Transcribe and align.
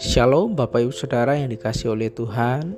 Shalom 0.00 0.56
Bapak 0.56 0.88
Ibu 0.88 0.94
Saudara 0.96 1.36
yang 1.36 1.52
dikasih 1.52 1.92
oleh 1.92 2.08
Tuhan. 2.08 2.72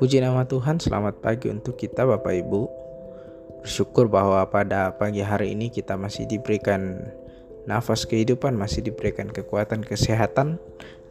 Puji 0.00 0.24
nama 0.24 0.48
Tuhan 0.48 0.80
selamat 0.80 1.20
pagi 1.20 1.52
untuk 1.52 1.76
kita 1.76 2.08
Bapak 2.08 2.32
Ibu. 2.32 2.64
Bersyukur 3.60 4.08
bahwa 4.08 4.40
pada 4.48 4.96
pagi 4.96 5.20
hari 5.20 5.52
ini 5.52 5.68
kita 5.68 6.00
masih 6.00 6.24
diberikan 6.24 7.12
nafas 7.68 8.08
kehidupan 8.08 8.56
Masih 8.56 8.80
diberikan 8.80 9.28
kekuatan 9.28 9.84
kesehatan 9.84 10.56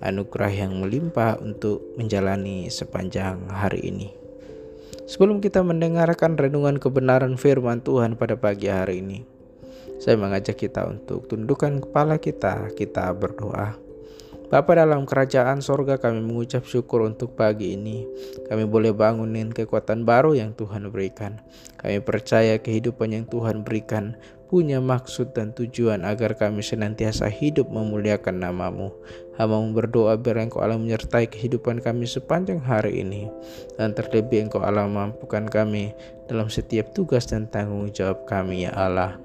Anugerah 0.02 0.50
yang 0.50 0.82
melimpah 0.82 1.38
untuk 1.38 1.94
menjalani 1.94 2.74
sepanjang 2.74 3.54
hari 3.54 3.86
ini. 3.86 4.10
Sebelum 5.06 5.46
kita 5.46 5.62
mendengarkan 5.62 6.42
renungan 6.42 6.82
kebenaran 6.82 7.38
firman 7.38 7.86
Tuhan 7.86 8.18
pada 8.18 8.34
pagi 8.34 8.66
hari 8.66 9.06
ini 9.06 9.31
Saya 10.02 10.18
mengajak 10.18 10.58
kita 10.58 10.90
untuk 10.90 11.30
tundukkan 11.30 11.78
kepala 11.86 12.18
kita 12.18 12.74
Kita 12.74 13.14
berdoa 13.14 13.92
Bapa 14.52 14.76
dalam 14.76 15.08
kerajaan 15.08 15.64
sorga 15.64 15.96
kami 15.96 16.20
mengucap 16.20 16.68
syukur 16.68 17.08
untuk 17.08 17.40
pagi 17.40 17.80
ini. 17.80 18.04
Kami 18.52 18.68
boleh 18.68 18.92
bangunin 18.92 19.48
kekuatan 19.48 20.04
baru 20.04 20.36
yang 20.36 20.52
Tuhan 20.60 20.92
berikan. 20.92 21.40
Kami 21.80 22.04
percaya 22.04 22.60
kehidupan 22.60 23.16
yang 23.16 23.24
Tuhan 23.32 23.64
berikan 23.64 24.20
punya 24.52 24.84
maksud 24.84 25.32
dan 25.32 25.56
tujuan 25.56 26.04
agar 26.04 26.36
kami 26.36 26.60
senantiasa 26.60 27.32
hidup 27.32 27.72
memuliakan 27.72 28.44
namamu. 28.44 28.92
Hamamu 29.40 29.72
berdoa 29.72 30.20
biar 30.20 30.44
engkau 30.44 30.60
Allah 30.60 30.76
menyertai 30.76 31.32
kehidupan 31.32 31.80
kami 31.80 32.04
sepanjang 32.04 32.60
hari 32.60 33.00
ini. 33.08 33.32
Dan 33.80 33.96
terlebih 33.96 34.52
engkau 34.52 34.60
Allah 34.60 34.84
mampukan 34.92 35.48
kami 35.48 35.96
dalam 36.28 36.52
setiap 36.52 36.92
tugas 36.92 37.24
dan 37.24 37.48
tanggung 37.48 37.88
jawab 37.96 38.28
kami 38.28 38.68
ya 38.68 38.76
Allah. 38.76 39.16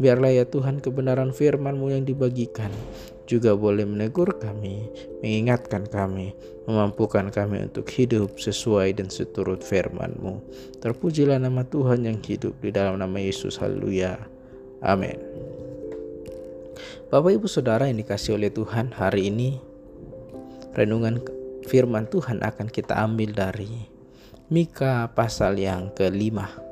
Biarlah 0.00 0.32
ya 0.32 0.44
Tuhan 0.48 0.80
kebenaran 0.80 1.36
firman-Mu 1.36 1.92
yang 1.92 2.04
dibagikan 2.08 2.72
juga 3.28 3.52
boleh 3.52 3.84
menegur 3.84 4.40
kami, 4.40 4.88
mengingatkan 5.20 5.84
kami, 5.88 6.32
memampukan 6.64 7.28
kami 7.28 7.68
untuk 7.68 7.88
hidup 7.92 8.36
sesuai 8.40 8.96
dan 8.96 9.12
seturut 9.12 9.60
firman-Mu. 9.60 10.40
Terpujilah 10.80 11.36
nama 11.40 11.64
Tuhan 11.68 12.08
yang 12.08 12.18
hidup 12.24 12.56
di 12.64 12.72
dalam 12.72 13.00
nama 13.00 13.18
Yesus. 13.20 13.60
Haleluya. 13.60 14.16
Amin. 14.80 15.20
Bapak 17.12 17.36
Ibu 17.36 17.44
Saudara 17.44 17.92
yang 17.92 18.00
dikasih 18.00 18.40
oleh 18.40 18.48
Tuhan 18.48 18.96
hari 18.96 19.28
ini 19.28 19.60
renungan 20.72 21.20
firman 21.68 22.08
Tuhan 22.08 22.40
akan 22.40 22.72
kita 22.72 22.96
ambil 22.96 23.36
dari 23.36 23.92
Mika 24.48 25.12
pasal 25.12 25.60
yang 25.60 25.92
kelima 25.92 26.71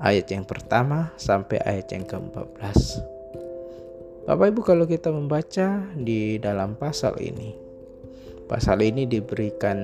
ayat 0.00 0.32
yang 0.32 0.48
pertama 0.48 1.12
sampai 1.20 1.60
ayat 1.60 1.92
yang 1.92 2.08
ke-14. 2.08 3.04
Bapak 4.24 4.46
Ibu 4.52 4.60
kalau 4.64 4.84
kita 4.88 5.12
membaca 5.12 5.84
di 5.96 6.36
dalam 6.36 6.76
pasal 6.76 7.16
ini 7.18 7.56
Pasal 8.44 8.84
ini 8.84 9.08
diberikan 9.08 9.78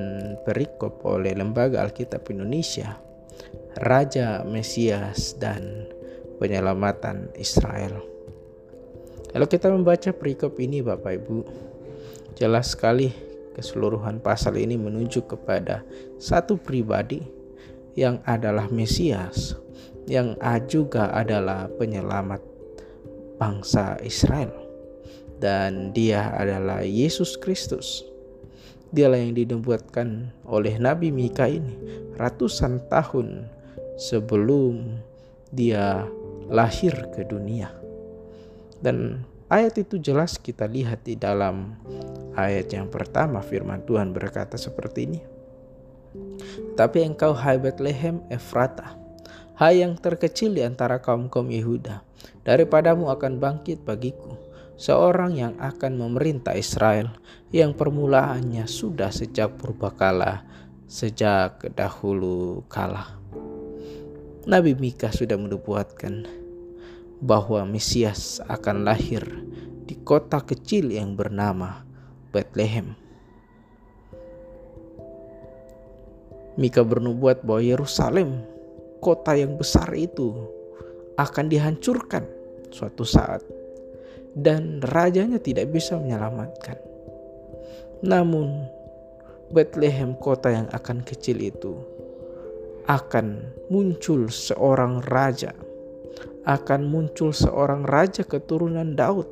perikop 0.45 1.03
oleh 1.09 1.33
Lembaga 1.33 1.81
Alkitab 1.81 2.29
Indonesia 2.29 3.01
Raja 3.81 4.45
Mesias 4.45 5.35
dan 5.41 5.89
penyelamatan 6.37 7.33
Israel 7.41 8.05
Kalau 9.33 9.47
kita 9.49 9.73
membaca 9.73 10.13
perikop 10.13 10.61
ini 10.61 10.85
Bapak 10.85 11.13
Ibu 11.17 11.39
Jelas 12.37 12.77
sekali 12.77 13.09
keseluruhan 13.57 14.21
pasal 14.21 14.61
ini 14.61 14.77
menunjuk 14.77 15.33
kepada 15.33 15.81
satu 16.21 16.61
pribadi 16.61 17.25
yang 17.97 18.21
adalah 18.29 18.69
Mesias 18.69 19.57
yang 20.07 20.39
juga 20.71 21.11
adalah 21.11 21.67
penyelamat 21.79 22.43
bangsa 23.37 24.01
Israel 24.01 24.67
dan 25.37 25.93
dia 25.93 26.33
adalah 26.33 26.83
Yesus 26.83 27.37
Kristus. 27.37 28.07
Dialah 28.95 29.19
yang 29.19 29.35
dinubuatkan 29.37 30.31
oleh 30.47 30.79
Nabi 30.79 31.11
Mika 31.13 31.51
ini 31.51 31.75
ratusan 32.17 32.87
tahun 32.89 33.45
sebelum 33.99 35.03
dia 35.53 36.07
lahir 36.49 36.95
ke 37.13 37.27
dunia. 37.27 37.69
Dan 38.81 39.27
ayat 39.51 39.83
itu 39.83 39.99
jelas 39.99 40.39
kita 40.39 40.71
lihat 40.71 41.03
di 41.03 41.19
dalam 41.19 41.77
ayat 42.39 42.71
yang 42.73 42.87
pertama 42.89 43.43
firman 43.43 43.83
Tuhan 43.85 44.15
berkata 44.15 44.55
seperti 44.55 45.01
ini. 45.11 45.21
Tapi 46.79 47.05
engkau 47.05 47.37
hai 47.37 47.61
Bethlehem 47.61 48.25
Efrata, 48.33 48.97
hai 49.57 49.81
yang 49.81 49.97
terkecil 49.97 50.53
di 50.53 50.61
antara 50.61 51.01
kaum-kaum 51.01 51.49
Yehuda, 51.49 52.05
Daripadamu 52.45 53.09
akan 53.09 53.41
bangkit 53.41 53.83
bagiku 53.83 54.37
seorang 54.77 55.33
yang 55.33 55.55
akan 55.57 55.97
memerintah 55.97 56.53
Israel 56.53 57.17
yang 57.49 57.73
permulaannya 57.73 58.69
sudah 58.69 59.09
sejak 59.09 59.57
purbakala, 59.57 60.45
sejak 60.85 61.73
dahulu 61.73 62.69
kala. 62.69 63.17
Nabi 64.45 64.77
Mika 64.77 65.11
sudah 65.11 65.41
menubuatkan 65.41 66.29
bahwa 67.25 67.65
Mesias 67.65 68.45
akan 68.47 68.85
lahir 68.85 69.25
di 69.89 69.97
kota 70.05 70.45
kecil 70.45 70.93
yang 70.93 71.17
bernama 71.17 71.83
Bethlehem. 72.31 72.95
Mika 76.61 76.85
bernubuat 76.85 77.43
bahwa 77.43 77.65
Yerusalem, 77.65 78.45
kota 79.07 79.39
yang 79.39 79.55
besar 79.55 79.87
itu, 79.95 80.35
akan 81.15 81.47
dihancurkan 81.47 82.27
suatu 82.75 83.07
saat 83.07 83.47
dan 84.35 84.83
rajanya 84.83 85.39
tidak 85.39 85.71
bisa 85.71 85.95
menyelamatkan. 85.95 86.75
Namun 88.03 88.67
Bethlehem 89.55 90.19
kota 90.19 90.51
yang 90.51 90.67
akan 90.75 91.07
kecil 91.07 91.39
itu 91.39 91.79
akan 92.91 93.47
muncul 93.71 94.27
seorang 94.27 94.99
raja 95.07 95.55
akan 96.47 96.87
muncul 96.87 97.35
seorang 97.35 97.83
raja 97.83 98.23
keturunan 98.23 98.95
Daud 98.95 99.27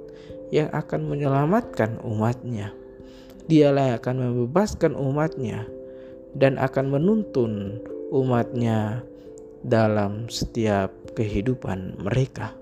yang 0.51 0.67
akan 0.75 1.07
menyelamatkan 1.07 2.03
umatnya. 2.03 2.75
Dialah 3.47 3.95
yang 3.95 3.99
akan 4.03 4.17
membebaskan 4.19 4.93
umatnya 4.99 5.63
dan 6.35 6.59
akan 6.59 6.91
menuntun 6.91 7.79
umatnya 8.11 9.07
dalam 9.65 10.29
setiap 10.29 10.93
kehidupan 11.17 11.97
mereka. 12.05 12.53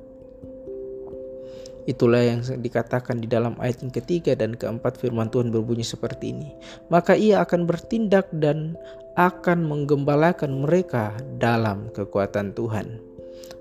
Itulah 1.83 2.23
yang 2.23 2.47
dikatakan 2.47 3.19
di 3.19 3.27
dalam 3.27 3.59
ayat 3.59 3.83
yang 3.83 3.91
ketiga 3.91 4.39
dan 4.39 4.55
keempat 4.55 5.03
firman 5.03 5.27
Tuhan 5.35 5.51
berbunyi 5.51 5.83
seperti 5.83 6.31
ini. 6.31 6.55
Maka 6.95 7.19
ia 7.19 7.43
akan 7.43 7.67
bertindak 7.67 8.31
dan 8.31 8.79
akan 9.19 9.67
menggembalakan 9.67 10.63
mereka 10.63 11.11
dalam 11.43 11.91
kekuatan 11.91 12.55
Tuhan. 12.55 13.03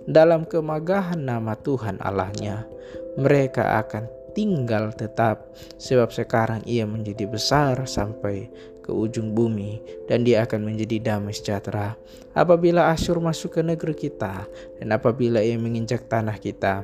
Dalam 0.06 0.46
kemagahan 0.46 1.18
nama 1.18 1.58
Tuhan 1.58 1.98
Allahnya, 1.98 2.70
mereka 3.18 3.82
akan 3.82 4.06
tinggal 4.38 4.94
tetap 4.96 5.52
sebab 5.82 6.14
sekarang 6.14 6.62
ia 6.64 6.88
menjadi 6.88 7.28
besar 7.28 7.84
sampai 7.90 8.48
ke 8.92 8.94
ujung 8.94 9.32
bumi 9.32 9.80
dan 10.12 10.28
dia 10.28 10.44
akan 10.44 10.68
menjadi 10.68 11.16
damai 11.16 11.32
sejahtera. 11.32 11.96
Apabila 12.36 12.92
Asyur 12.92 13.24
masuk 13.24 13.56
ke 13.56 13.62
negeri 13.64 13.96
kita 13.96 14.44
dan 14.84 14.92
apabila 14.92 15.40
ia 15.40 15.56
menginjak 15.56 16.12
tanah 16.12 16.36
kita 16.36 16.84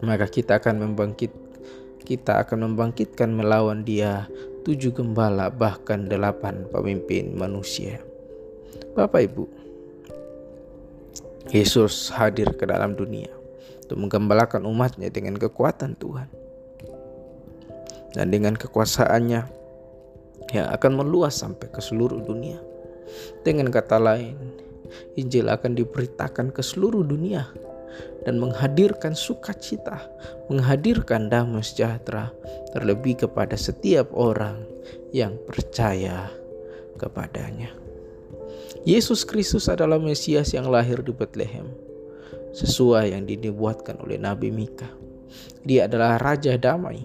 maka 0.00 0.24
kita 0.24 0.56
akan 0.56 0.80
membangkit 0.80 1.28
kita 2.08 2.40
akan 2.40 2.72
membangkitkan 2.72 3.28
melawan 3.28 3.84
dia 3.84 4.24
tujuh 4.64 4.96
gembala 4.96 5.52
bahkan 5.52 6.08
delapan 6.08 6.64
pemimpin 6.72 7.36
manusia. 7.36 8.00
Bapak 8.96 9.28
Ibu 9.28 9.44
Yesus 11.52 12.08
hadir 12.16 12.56
ke 12.56 12.64
dalam 12.64 12.96
dunia 12.96 13.28
untuk 13.84 14.08
menggembalakan 14.08 14.64
umatnya 14.64 15.12
dengan 15.12 15.36
kekuatan 15.36 16.00
Tuhan 16.00 16.32
dan 18.16 18.26
dengan 18.32 18.56
kekuasaannya 18.56 19.59
yang 20.50 20.66
akan 20.70 21.02
meluas 21.02 21.38
sampai 21.38 21.70
ke 21.70 21.80
seluruh 21.82 22.20
dunia. 22.22 22.58
Dengan 23.42 23.70
kata 23.70 23.98
lain, 23.98 24.36
Injil 25.14 25.46
akan 25.50 25.78
diberitakan 25.78 26.50
ke 26.50 26.62
seluruh 26.62 27.06
dunia 27.06 27.46
dan 28.26 28.38
menghadirkan 28.38 29.16
sukacita, 29.16 30.06
menghadirkan 30.52 31.30
damai 31.30 31.64
sejahtera 31.64 32.30
terlebih 32.70 33.26
kepada 33.26 33.58
setiap 33.58 34.10
orang 34.14 34.62
yang 35.10 35.34
percaya 35.48 36.30
kepadanya. 37.00 37.72
Yesus 38.86 39.26
Kristus 39.26 39.66
adalah 39.66 39.98
Mesias 39.98 40.54
yang 40.54 40.70
lahir 40.70 41.02
di 41.02 41.12
Bethlehem, 41.12 41.68
sesuai 42.54 43.12
yang 43.12 43.26
dibuatkan 43.26 43.98
oleh 44.00 44.16
Nabi 44.16 44.54
Mika. 44.54 44.88
Dia 45.66 45.86
adalah 45.90 46.16
Raja 46.16 46.56
Damai, 46.56 47.02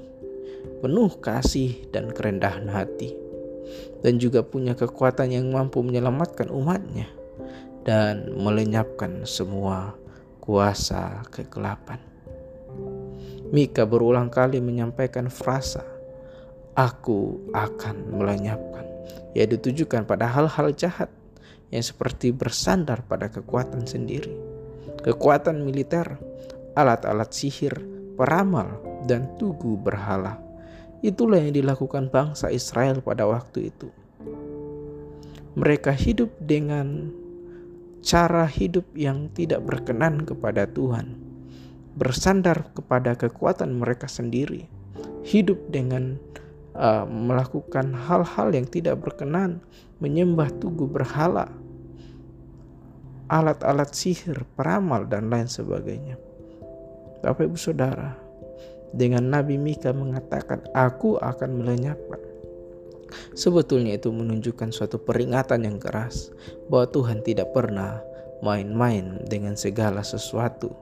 penuh 0.80 1.12
kasih 1.20 1.90
dan 1.92 2.14
kerendahan 2.14 2.70
hati 2.70 3.25
dan 4.06 4.22
juga 4.22 4.46
punya 4.46 4.78
kekuatan 4.78 5.34
yang 5.34 5.50
mampu 5.50 5.81
menyelamatkan 5.81 6.54
umatnya 6.54 7.10
dan 7.81 8.38
melenyapkan 8.38 9.25
semua 9.25 9.98
kuasa 10.38 11.25
kegelapan. 11.34 11.98
Mika 13.50 13.90
berulang 13.90 14.30
kali 14.30 14.62
menyampaikan 14.62 15.25
frasa, 15.34 15.81
Aku 16.78 17.50
akan 17.56 18.13
melenyapkan, 18.13 18.86
ia 19.34 19.50
ditujukan 19.50 20.06
pada 20.06 20.30
hal-hal 20.30 20.69
jahat 20.75 21.10
yang 21.74 21.81
seperti 21.81 22.30
bersandar 22.30 23.01
pada 23.10 23.31
kekuatan 23.31 23.90
sendiri. 23.90 24.36
Kekuatan 25.01 25.66
militer, 25.66 26.19
alat-alat 26.78 27.31
sihir, 27.31 27.74
peramal, 28.19 28.75
dan 29.10 29.34
tugu 29.40 29.80
berhala. 29.80 30.38
Itulah 31.06 31.38
yang 31.38 31.54
dilakukan 31.54 32.10
bangsa 32.10 32.50
Israel 32.50 32.98
pada 33.06 33.30
waktu 33.30 33.69
itu. 33.69 33.94
Mereka 35.54 35.94
hidup 35.94 36.34
dengan 36.42 37.13
cara 38.02 38.50
hidup 38.50 38.90
yang 38.98 39.30
tidak 39.38 39.62
berkenan 39.62 40.25
kepada 40.25 40.66
Tuhan, 40.66 41.13
bersandar 41.94 42.74
kepada 42.74 43.13
kekuatan 43.13 43.78
mereka 43.78 44.10
sendiri, 44.10 44.66
hidup 45.22 45.62
dengan 45.69 46.18
uh, 46.74 47.06
melakukan 47.06 47.94
hal-hal 47.94 48.50
yang 48.50 48.66
tidak 48.66 48.98
berkenan, 48.98 49.62
menyembah 50.01 50.50
tugu 50.58 50.90
berhala, 50.90 51.54
alat-alat 53.30 53.94
sihir, 53.94 54.42
peramal, 54.58 55.06
dan 55.06 55.30
lain 55.30 55.46
sebagainya. 55.46 56.18
Bapak 57.22 57.46
Ibu 57.46 57.58
Saudara, 57.62 58.25
dengan 58.92 59.30
Nabi 59.32 59.58
Mika 59.58 59.96
mengatakan, 59.96 60.62
"Aku 60.76 61.18
akan 61.18 61.64
melenyapkan." 61.64 62.22
Sebetulnya 63.38 63.96
itu 63.96 64.12
menunjukkan 64.12 64.76
suatu 64.76 65.00
peringatan 65.00 65.64
yang 65.64 65.78
keras 65.80 66.34
bahwa 66.68 66.90
Tuhan 66.92 67.24
tidak 67.24 67.54
pernah 67.56 68.02
main-main 68.44 69.24
dengan 69.26 69.56
segala 69.56 70.04
sesuatu 70.04 70.74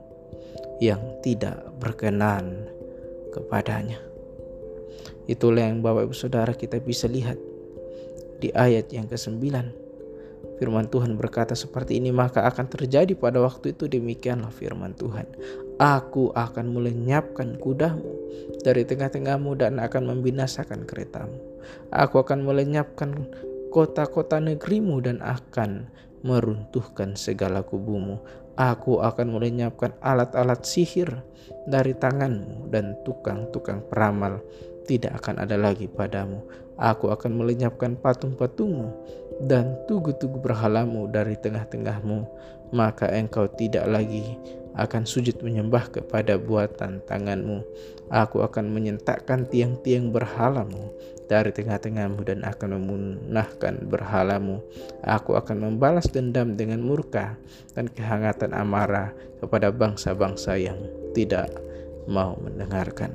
yang 0.82 1.00
tidak 1.22 1.62
berkenan 1.78 2.66
kepadanya. 3.30 4.00
Itulah 5.30 5.70
yang 5.70 5.80
Bapak 5.80 6.10
Ibu 6.10 6.16
Saudara 6.16 6.52
kita 6.52 6.82
bisa 6.82 7.08
lihat 7.08 7.38
di 8.42 8.52
ayat 8.52 8.92
yang 8.92 9.08
ke-9. 9.08 9.83
Firman 10.60 10.86
Tuhan 10.86 11.18
berkata 11.18 11.52
seperti 11.58 11.98
ini 11.98 12.14
maka 12.14 12.46
akan 12.46 12.70
terjadi 12.70 13.12
pada 13.18 13.42
waktu 13.42 13.74
itu 13.74 13.90
demikianlah 13.90 14.52
firman 14.54 14.94
Tuhan. 14.94 15.26
Aku 15.82 16.30
akan 16.32 16.70
melenyapkan 16.70 17.58
kudamu 17.58 18.14
dari 18.62 18.86
tengah-tengahmu 18.86 19.58
dan 19.58 19.82
akan 19.82 20.14
membinasakan 20.14 20.86
keretamu. 20.86 21.34
Aku 21.90 22.22
akan 22.22 22.46
melenyapkan 22.46 23.26
kota-kota 23.74 24.38
negerimu 24.38 25.02
dan 25.02 25.18
akan 25.18 25.90
meruntuhkan 26.24 27.18
segala 27.18 27.60
kubumu. 27.60 28.22
Aku 28.54 29.02
akan 29.02 29.34
melenyapkan 29.34 29.98
alat-alat 29.98 30.62
sihir 30.62 31.10
dari 31.66 31.90
tanganmu 31.90 32.70
dan 32.70 32.94
tukang-tukang 33.02 33.82
peramal 33.90 34.38
tidak 34.86 35.18
akan 35.18 35.42
ada 35.42 35.58
lagi 35.58 35.90
padamu. 35.90 36.44
Aku 36.78 37.10
akan 37.10 37.34
melenyapkan 37.38 37.98
patung-patungmu 37.98 38.90
dan 39.46 39.74
tugu-tugu 39.90 40.38
berhalamu 40.38 41.10
dari 41.10 41.34
tengah-tengahmu, 41.34 42.26
maka 42.70 43.10
engkau 43.10 43.50
tidak 43.50 43.86
lagi 43.90 44.38
akan 44.74 45.06
sujud 45.06 45.38
menyembah 45.42 45.90
kepada 45.90 46.34
buatan 46.34 46.98
tanganmu. 47.06 47.62
Aku 48.10 48.42
akan 48.42 48.70
menyentakkan 48.70 49.46
tiang-tiang 49.50 50.10
berhalamu 50.10 50.94
dari 51.28 51.50
tengah-tengahmu 51.50 52.20
dan 52.24 52.44
akan 52.44 52.80
memunahkan 52.80 53.88
berhalamu. 53.88 54.60
Aku 55.04 55.36
akan 55.36 55.72
membalas 55.72 56.08
dendam 56.08 56.56
dengan 56.56 56.84
murka 56.84 57.36
dan 57.72 57.88
kehangatan 57.88 58.52
amarah 58.52 59.12
kepada 59.40 59.72
bangsa-bangsa 59.72 60.60
yang 60.60 60.76
tidak 61.16 61.48
mau 62.04 62.36
mendengarkan. 62.40 63.12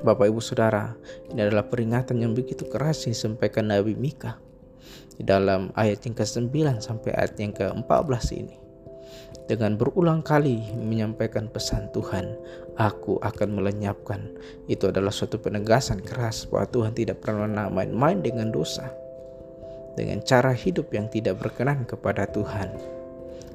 Bapak 0.00 0.32
Ibu 0.32 0.40
Saudara, 0.40 0.96
ini 1.28 1.44
adalah 1.44 1.68
peringatan 1.68 2.24
yang 2.24 2.32
begitu 2.32 2.64
keras 2.68 3.04
yang 3.04 3.12
disampaikan 3.12 3.68
Nabi 3.68 3.92
Mika 3.92 4.40
di 5.20 5.28
dalam 5.28 5.68
ayat 5.76 6.00
yang 6.08 6.16
ke-9 6.16 6.80
sampai 6.80 7.12
ayat 7.12 7.36
yang 7.36 7.52
ke-14 7.52 8.24
ini. 8.32 8.56
Dengan 9.44 9.74
berulang 9.74 10.22
kali 10.22 10.62
menyampaikan 10.78 11.50
pesan 11.50 11.90
Tuhan, 11.90 12.38
aku 12.80 13.20
akan 13.20 13.60
melenyapkan. 13.60 14.32
Itu 14.64 14.88
adalah 14.88 15.12
suatu 15.12 15.36
penegasan 15.36 16.00
keras 16.00 16.48
bahwa 16.48 16.64
Tuhan 16.72 16.92
tidak 16.96 17.20
pernah 17.20 17.68
main-main 17.68 18.24
dengan 18.24 18.48
dosa. 18.48 18.88
Dengan 20.00 20.24
cara 20.24 20.56
hidup 20.56 20.88
yang 20.96 21.12
tidak 21.12 21.36
berkenan 21.44 21.84
kepada 21.84 22.24
Tuhan. 22.32 22.72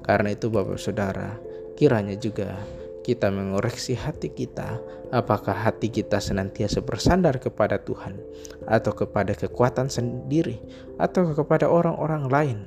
Karena 0.05 0.37
itu 0.37 0.53
Bapak 0.53 0.77
Saudara, 0.77 1.41
kiranya 1.73 2.13
juga 2.13 2.53
kita 3.01 3.33
mengoreksi 3.33 3.97
hati 3.97 4.29
kita, 4.29 4.77
apakah 5.09 5.57
hati 5.57 5.89
kita 5.89 6.21
senantiasa 6.21 6.85
bersandar 6.85 7.41
kepada 7.41 7.81
Tuhan, 7.81 8.21
atau 8.69 8.93
kepada 8.93 9.33
kekuatan 9.33 9.89
sendiri, 9.89 10.61
atau 11.01 11.33
kepada 11.33 11.69
orang-orang 11.69 12.23
lain, 12.29 12.59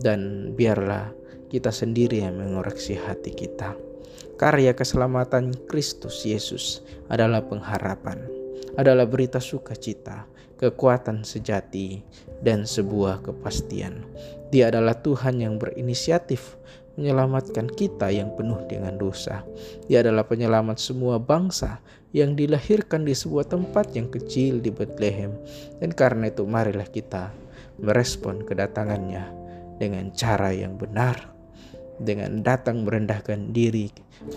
dan 0.00 0.52
biarlah 0.56 1.12
kita 1.52 1.68
sendiri 1.68 2.24
yang 2.24 2.40
mengoreksi 2.40 2.96
hati 2.96 3.32
kita. 3.32 3.91
Karya 4.40 4.72
keselamatan 4.74 5.54
Kristus 5.68 6.24
Yesus 6.26 6.82
adalah 7.12 7.44
pengharapan, 7.44 8.24
adalah 8.74 9.06
berita 9.06 9.38
sukacita, 9.38 10.26
kekuatan 10.58 11.26
sejati, 11.26 12.02
dan 12.42 12.66
sebuah 12.66 13.22
kepastian. 13.22 14.02
Dia 14.52 14.68
adalah 14.68 14.98
Tuhan 14.98 15.40
yang 15.40 15.56
berinisiatif 15.56 16.60
menyelamatkan 16.96 17.72
kita 17.72 18.12
yang 18.12 18.36
penuh 18.36 18.60
dengan 18.68 19.00
dosa. 19.00 19.40
Dia 19.88 20.04
adalah 20.04 20.28
penyelamat 20.28 20.76
semua 20.76 21.16
bangsa 21.16 21.80
yang 22.12 22.36
dilahirkan 22.36 23.08
di 23.08 23.16
sebuah 23.16 23.48
tempat 23.48 23.96
yang 23.96 24.12
kecil 24.12 24.60
di 24.60 24.68
Bethlehem. 24.68 25.32
Dan 25.80 25.96
karena 25.96 26.28
itu 26.28 26.44
marilah 26.44 26.84
kita 26.84 27.32
merespon 27.80 28.44
kedatangannya 28.44 29.24
dengan 29.80 30.12
cara 30.12 30.52
yang 30.52 30.76
benar. 30.76 31.32
Dengan 32.02 32.42
datang 32.42 32.82
merendahkan 32.82 33.54
diri, 33.54 33.86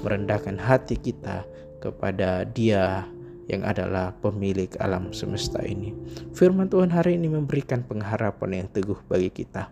merendahkan 0.06 0.62
hati 0.62 1.02
kita 1.02 1.50
kepada 1.82 2.46
dia 2.46 3.10
yang 3.46 3.62
adalah 3.66 4.14
pemilik 4.22 4.70
alam 4.82 5.14
semesta 5.14 5.62
ini. 5.66 5.94
Firman 6.34 6.70
Tuhan 6.70 6.90
hari 6.94 7.18
ini 7.18 7.30
memberikan 7.30 7.86
pengharapan 7.86 8.66
yang 8.66 8.68
teguh 8.70 8.98
bagi 9.06 9.30
kita 9.30 9.70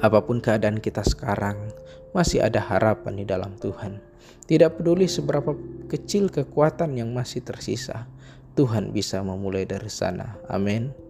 Apa 0.00 0.24
pun 0.24 0.40
keadaan 0.40 0.80
kita 0.80 1.04
sekarang, 1.04 1.74
masih 2.16 2.40
ada 2.40 2.62
harapan 2.62 3.20
di 3.20 3.24
dalam 3.28 3.58
Tuhan. 3.58 4.00
Tidak 4.46 4.78
peduli 4.78 5.10
seberapa 5.10 5.52
kecil 5.90 6.32
kekuatan 6.32 6.96
yang 6.96 7.12
masih 7.12 7.44
tersisa, 7.44 8.08
Tuhan 8.54 8.94
bisa 8.94 9.20
memulai 9.20 9.66
dari 9.66 9.90
sana. 9.90 10.38
Amin. 10.48 11.09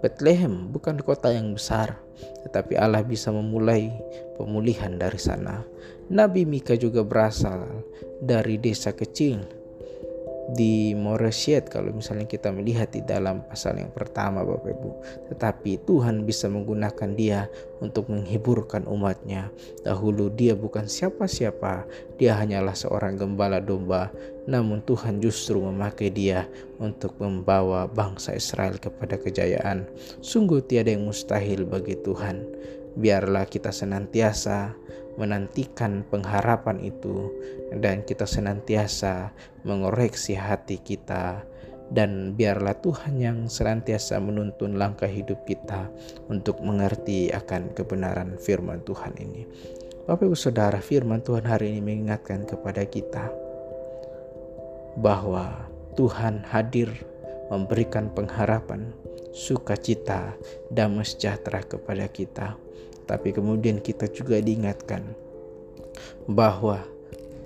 Bethlehem 0.00 0.72
bukan 0.72 0.96
kota 1.04 1.28
yang 1.28 1.52
besar, 1.52 2.00
tetapi 2.48 2.76
Allah 2.80 3.04
bisa 3.04 3.28
memulai 3.28 3.92
pemulihan 4.40 4.96
dari 4.96 5.20
sana. 5.20 5.60
Nabi 6.08 6.48
Mika 6.48 6.74
juga 6.74 7.04
berasal 7.04 7.84
dari 8.24 8.56
desa 8.56 8.96
kecil 8.96 9.59
di 10.50 10.96
Moresiet 10.98 11.70
kalau 11.70 11.94
misalnya 11.94 12.26
kita 12.26 12.50
melihat 12.50 12.90
di 12.90 13.04
dalam 13.04 13.46
pasal 13.46 13.78
yang 13.78 13.92
pertama 13.94 14.42
Bapak 14.42 14.72
Ibu. 14.74 14.90
Tetapi 15.30 15.86
Tuhan 15.86 16.26
bisa 16.26 16.50
menggunakan 16.50 17.10
dia 17.14 17.46
untuk 17.78 18.10
menghiburkan 18.10 18.88
umatnya. 18.90 19.52
Dahulu 19.86 20.32
dia 20.34 20.58
bukan 20.58 20.90
siapa-siapa, 20.90 21.86
dia 22.18 22.34
hanyalah 22.34 22.74
seorang 22.74 23.14
gembala 23.20 23.62
domba. 23.62 24.10
Namun 24.50 24.82
Tuhan 24.82 25.22
justru 25.22 25.62
memakai 25.62 26.10
dia 26.10 26.50
untuk 26.82 27.14
membawa 27.22 27.86
bangsa 27.86 28.34
Israel 28.34 28.80
kepada 28.80 29.20
kejayaan. 29.20 29.86
Sungguh 30.24 30.64
tiada 30.66 30.90
yang 30.90 31.06
mustahil 31.06 31.62
bagi 31.62 31.94
Tuhan. 32.00 32.42
Biarlah 32.98 33.46
kita 33.46 33.70
senantiasa 33.70 34.74
menantikan 35.20 36.00
pengharapan 36.08 36.80
itu 36.80 37.28
dan 37.76 38.00
kita 38.08 38.24
senantiasa 38.24 39.36
mengoreksi 39.68 40.32
hati 40.32 40.80
kita 40.80 41.44
dan 41.92 42.32
biarlah 42.38 42.78
Tuhan 42.80 43.20
yang 43.20 43.38
senantiasa 43.52 44.16
menuntun 44.22 44.80
langkah 44.80 45.10
hidup 45.10 45.44
kita 45.44 45.92
untuk 46.32 46.64
mengerti 46.64 47.28
akan 47.28 47.76
kebenaran 47.76 48.40
firman 48.40 48.80
Tuhan 48.86 49.12
ini. 49.20 49.44
Bapak 50.08 50.24
Ibu 50.24 50.38
Saudara, 50.38 50.80
firman 50.80 51.20
Tuhan 51.20 51.44
hari 51.44 51.76
ini 51.76 51.84
mengingatkan 51.84 52.48
kepada 52.48 52.86
kita 52.88 53.28
bahwa 54.96 55.68
Tuhan 55.98 56.46
hadir 56.48 56.88
memberikan 57.50 58.08
pengharapan, 58.14 58.94
sukacita, 59.34 60.34
damai 60.70 61.02
sejahtera 61.04 61.66
kepada 61.66 62.06
kita 62.06 62.54
tapi 63.10 63.34
kemudian 63.34 63.82
kita 63.82 64.06
juga 64.06 64.38
diingatkan 64.38 65.02
bahwa 66.30 66.78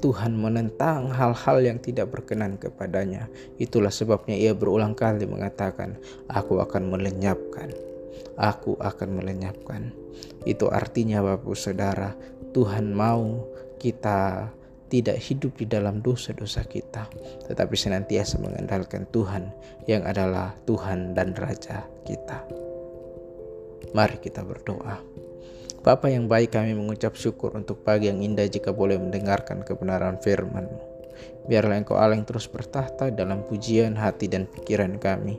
Tuhan 0.04 0.37
menentang 0.37 1.09
hal-hal 1.09 1.64
yang 1.64 1.80
tidak 1.80 2.12
berkenan 2.12 2.61
kepadanya. 2.61 3.33
Itulah 3.56 3.88
sebabnya 3.88 4.37
ia 4.37 4.52
berulang 4.52 4.92
kali 4.92 5.25
mengatakan, 5.25 5.97
"Aku 6.28 6.61
akan 6.61 6.92
melenyapkan, 6.92 7.73
aku 8.37 8.76
akan 8.76 9.16
melenyapkan." 9.16 9.97
Itu 10.44 10.68
artinya, 10.68 11.25
Bapak 11.25 11.56
Saudara, 11.56 12.12
Tuhan 12.52 12.92
mau 12.92 13.49
kita 13.80 14.52
tidak 14.92 15.16
hidup 15.25 15.56
di 15.56 15.64
dalam 15.64 16.04
dosa-dosa 16.04 16.68
kita, 16.68 17.09
tetapi 17.49 17.73
senantiasa 17.73 18.37
mengandalkan 18.44 19.09
Tuhan 19.09 19.49
yang 19.88 20.04
adalah 20.04 20.52
Tuhan 20.68 21.16
dan 21.16 21.33
Raja 21.33 21.88
kita. 22.04 22.44
Mari 23.97 24.21
kita 24.21 24.44
berdoa. 24.44 25.00
Bapa 25.85 26.09
yang 26.09 26.33
baik 26.33 26.57
kami 26.57 26.73
mengucap 26.73 27.12
syukur 27.12 27.53
untuk 27.53 27.85
pagi 27.85 28.09
yang 28.09 28.25
indah 28.25 28.49
jika 28.49 28.73
boleh 28.73 28.97
mendengarkan 28.97 29.61
kebenaran 29.61 30.17
firman-Mu. 30.17 30.81
Biarlah 31.45 31.76
Engkau 31.76 32.00
Allah 32.00 32.17
yang 32.17 32.25
terus 32.25 32.49
bertahta 32.49 33.12
dalam 33.12 33.45
pujian 33.45 33.93
hati 33.93 34.33
dan 34.33 34.49
pikiran 34.49 34.97
kami. 34.97 35.37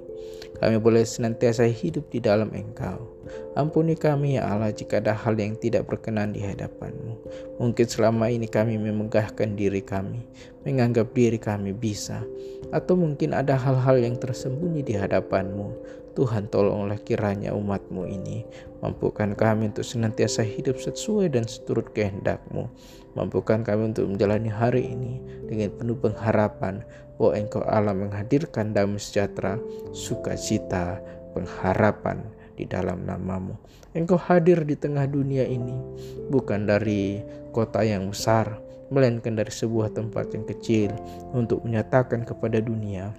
Kami 0.62 0.78
boleh 0.78 1.02
senantiasa 1.02 1.66
hidup 1.66 2.14
di 2.14 2.22
dalam 2.22 2.54
Engkau. 2.54 3.10
Ampuni 3.58 3.98
kami 3.98 4.38
ya 4.38 4.46
Allah 4.46 4.70
jika 4.70 5.02
ada 5.02 5.18
hal 5.18 5.34
yang 5.34 5.58
tidak 5.58 5.90
berkenan 5.90 6.30
di 6.30 6.46
hadapan-Mu. 6.46 7.14
Mungkin 7.58 7.88
selama 7.90 8.30
ini 8.30 8.46
kami 8.46 8.78
memegahkan 8.78 9.58
diri 9.58 9.82
kami, 9.82 10.30
menganggap 10.62 11.10
diri 11.18 11.42
kami 11.42 11.74
bisa. 11.74 12.22
Atau 12.70 12.94
mungkin 12.94 13.34
ada 13.34 13.58
hal-hal 13.58 13.98
yang 13.98 14.16
tersembunyi 14.22 14.86
di 14.86 14.94
hadapan-Mu. 14.94 15.74
Tuhan 16.16 16.48
tolonglah 16.48 16.98
kiranya 17.04 17.52
umatmu 17.52 18.08
ini 18.08 18.48
mampukan 18.80 19.36
kami 19.36 19.76
untuk 19.76 19.84
senantiasa 19.84 20.48
hidup 20.48 20.80
sesuai 20.80 21.36
dan 21.36 21.44
seturut 21.44 21.92
kehendak-Mu 21.92 22.72
Mampukan 23.16 23.64
kami 23.64 23.96
untuk 23.96 24.12
menjalani 24.12 24.52
hari 24.52 24.92
ini 24.92 25.24
dengan 25.48 25.72
penuh 25.72 25.96
pengharapan 25.96 26.84
bahwa 27.16 27.32
Engkau 27.40 27.64
Allah 27.64 27.96
menghadirkan 27.96 28.76
damai 28.76 29.00
sejahtera, 29.00 29.56
sukacita, 29.96 31.00
pengharapan 31.32 32.28
di 32.60 32.68
dalam 32.68 33.08
namamu. 33.08 33.56
Engkau 33.96 34.20
hadir 34.20 34.68
di 34.68 34.76
tengah 34.76 35.08
dunia 35.08 35.48
ini 35.48 35.80
bukan 36.28 36.68
dari 36.68 37.24
kota 37.56 37.88
yang 37.88 38.12
besar, 38.12 38.60
melainkan 38.92 39.40
dari 39.40 39.52
sebuah 39.52 39.96
tempat 39.96 40.36
yang 40.36 40.44
kecil 40.44 40.92
untuk 41.32 41.64
menyatakan 41.64 42.28
kepada 42.28 42.60
dunia. 42.60 43.16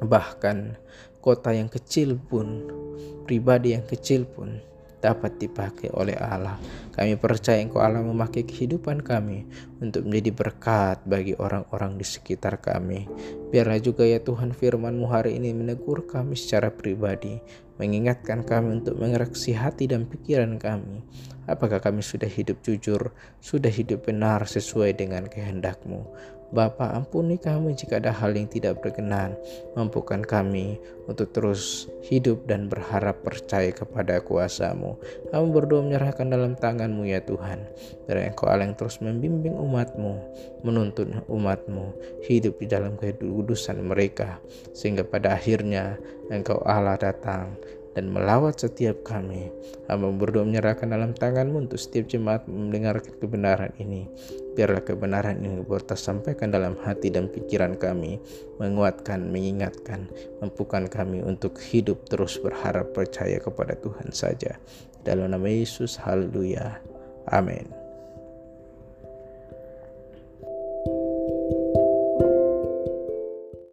Bahkan 0.00 0.56
kota 1.28 1.52
yang 1.52 1.68
kecil 1.68 2.16
pun, 2.16 2.64
pribadi 3.28 3.76
yang 3.76 3.84
kecil 3.84 4.24
pun 4.24 4.64
dapat 5.04 5.36
dipakai 5.36 5.92
oleh 5.92 6.16
Allah. 6.16 6.56
Kami 6.96 7.14
percaya 7.20 7.60
Engkau 7.60 7.84
Allah 7.84 8.00
memakai 8.00 8.48
kehidupan 8.48 9.04
kami 9.04 9.44
untuk 9.78 10.08
menjadi 10.08 10.32
berkat 10.34 10.98
bagi 11.04 11.36
orang-orang 11.36 12.00
di 12.00 12.06
sekitar 12.08 12.58
kami. 12.64 13.04
Biarlah 13.52 13.78
juga 13.78 14.08
ya 14.08 14.18
Tuhan 14.24 14.56
firman-Mu 14.56 15.06
hari 15.06 15.36
ini 15.36 15.52
menegur 15.52 16.08
kami 16.08 16.34
secara 16.34 16.72
pribadi, 16.72 17.38
mengingatkan 17.76 18.42
kami 18.42 18.82
untuk 18.82 18.96
mengereksi 18.96 19.52
hati 19.52 19.86
dan 19.86 20.08
pikiran 20.08 20.56
kami. 20.56 21.04
Apakah 21.44 21.78
kami 21.78 22.00
sudah 22.00 22.28
hidup 22.28 22.60
jujur, 22.64 23.12
sudah 23.38 23.70
hidup 23.70 24.08
benar 24.10 24.48
sesuai 24.48 24.96
dengan 24.98 25.28
kehendak-Mu. 25.30 26.02
Bapa 26.48 26.96
ampuni 26.96 27.36
kami 27.36 27.76
jika 27.76 28.00
ada 28.00 28.08
hal 28.08 28.32
yang 28.32 28.48
tidak 28.48 28.80
berkenan. 28.80 29.36
Mampukan 29.76 30.24
kami 30.24 30.80
untuk 31.04 31.28
terus 31.36 31.92
hidup 32.08 32.48
dan 32.48 32.72
berharap 32.72 33.20
percaya 33.20 33.68
kepada 33.68 34.24
kuasamu. 34.24 34.96
Kami 35.28 35.46
berdoa 35.52 35.84
menyerahkan 35.84 36.32
dalam 36.32 36.56
tanganmu 36.56 37.04
ya 37.04 37.20
Tuhan. 37.20 37.68
Dari 38.08 38.32
engkau 38.32 38.48
Allah 38.48 38.64
yang 38.64 38.80
terus 38.80 38.96
membimbing 39.04 39.60
umatmu, 39.60 40.14
menuntun 40.64 41.20
umatmu 41.28 41.92
hidup 42.24 42.56
di 42.60 42.66
dalam 42.68 42.96
kekudusan 42.96 43.84
mereka. 43.84 44.40
Sehingga 44.72 45.04
pada 45.04 45.36
akhirnya 45.36 46.00
engkau 46.32 46.64
Allah 46.64 46.96
datang 46.96 47.60
dan 47.98 48.14
melawat 48.14 48.62
setiap 48.62 49.02
kami. 49.02 49.50
Hamba 49.90 50.14
berdoa 50.14 50.46
menyerahkan 50.46 50.86
dalam 50.86 51.10
tanganmu 51.18 51.66
untuk 51.66 51.82
setiap 51.82 52.06
jemaat 52.06 52.46
mendengarkan 52.46 53.10
kebenaran 53.18 53.74
ini. 53.82 54.06
Biarlah 54.54 54.86
kebenaran 54.86 55.42
ini 55.42 55.66
boleh 55.66 55.82
tersampaikan 55.82 56.54
dalam 56.54 56.78
hati 56.86 57.10
dan 57.10 57.26
pikiran 57.26 57.74
kami, 57.74 58.22
menguatkan, 58.62 59.26
mengingatkan, 59.34 60.06
mampukan 60.38 60.86
kami 60.86 61.26
untuk 61.26 61.58
hidup 61.58 62.06
terus 62.06 62.38
berharap 62.38 62.94
percaya 62.94 63.42
kepada 63.42 63.74
Tuhan 63.74 64.14
saja. 64.14 64.54
Dalam 65.02 65.34
nama 65.34 65.50
Yesus, 65.50 65.98
haleluya. 65.98 66.78
Amin. 67.34 67.77